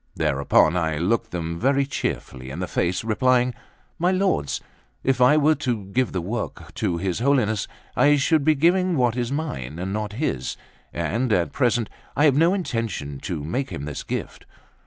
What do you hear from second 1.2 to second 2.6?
them very cheerfully in